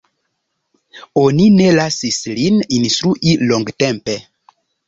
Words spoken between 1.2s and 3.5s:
Oni ne lasis lin instrui